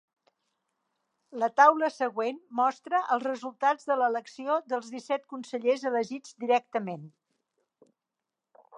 La 1.43 1.49
taula 1.61 1.89
següent 1.97 2.39
mostra 2.61 3.03
els 3.17 3.27
resultats 3.27 3.91
de 3.91 3.99
l'elecció 4.01 4.57
dels 4.73 4.91
disset 4.97 5.31
consellers 5.35 5.89
elegits 5.93 6.37
directament. 6.47 7.09